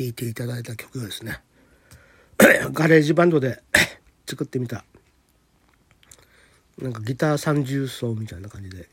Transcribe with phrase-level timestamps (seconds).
[0.02, 1.42] 「弾いていただいた曲をですね
[2.72, 3.62] ガレージバンドで
[4.26, 4.84] 作ってみた。
[6.78, 8.88] なんかギター三重奏みたいな感じで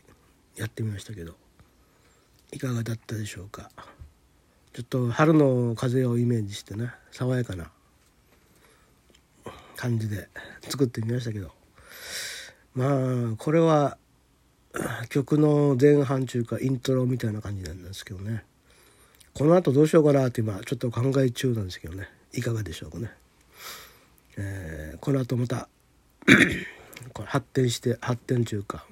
[0.58, 1.38] やってみましたけど
[2.52, 3.72] いかがだったでしょうか？
[4.74, 7.72] ちょっと春の風をイメージしてね爽やかな
[9.78, 10.28] 感じで
[10.68, 11.56] 作ってみましたけど。
[12.76, 13.98] まあこれは
[15.10, 18.44] 曲の前半中かイントロみたいな感じなんですけどね。
[19.38, 22.10] この後どうしようかなって今ちょっと考え中なんですけどね。
[22.34, 23.12] いかがでしょうかね、
[24.36, 25.70] えー、この後また
[27.14, 28.84] これ発展して発展中か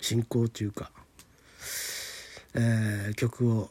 [0.00, 0.92] 進行中か、
[2.54, 3.70] えー、曲を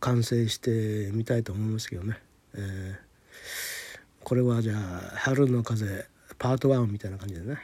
[0.00, 2.18] 完成してみたいと思いますけどね、
[2.54, 6.06] えー、これはじゃあ「春の風」
[6.38, 7.56] パート1みたいな感じでね、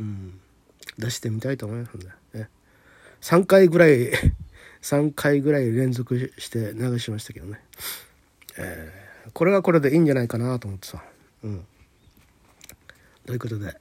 [0.00, 0.38] うん、
[0.98, 1.94] 出してみたいと思います
[2.34, 2.48] ね
[3.22, 4.10] 3回ぐらい
[4.84, 7.58] 3回ぐらい連続して流しましたけどね、
[8.58, 11.02] えー、これはこれでいいんじゃないかなと思ってさ。
[11.42, 11.66] うん。
[13.24, 13.74] ということで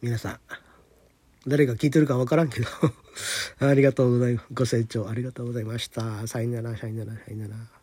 [0.00, 0.38] 皆さん
[1.48, 2.68] 誰が聞いてるか分からんけど
[3.58, 4.46] ありがとうございます。
[4.52, 6.26] ご清聴ありがとうございました。
[6.28, 7.73] さよならさよならさよなら。